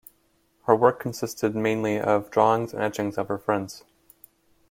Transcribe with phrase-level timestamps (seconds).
[0.65, 3.83] Her work consisted mainly of drawings and etchings of her friends.